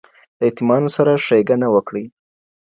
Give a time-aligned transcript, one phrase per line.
[0.39, 2.05] د يتيمانو سره ښېګڼه وکړئ.